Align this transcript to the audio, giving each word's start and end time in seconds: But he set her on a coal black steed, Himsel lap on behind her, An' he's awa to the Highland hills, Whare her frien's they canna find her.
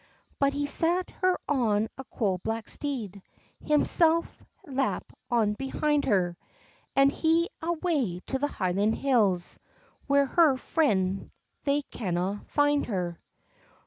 But 0.39 0.53
he 0.53 0.65
set 0.65 1.11
her 1.21 1.37
on 1.47 1.87
a 1.95 2.03
coal 2.05 2.39
black 2.39 2.67
steed, 2.67 3.21
Himsel 3.63 4.25
lap 4.65 5.03
on 5.29 5.53
behind 5.53 6.05
her, 6.05 6.35
An' 6.95 7.11
he's 7.11 7.49
awa 7.61 8.19
to 8.25 8.39
the 8.39 8.47
Highland 8.47 8.95
hills, 8.95 9.59
Whare 10.07 10.25
her 10.25 10.57
frien's 10.57 11.29
they 11.65 11.83
canna 11.83 12.43
find 12.47 12.87
her. 12.87 13.19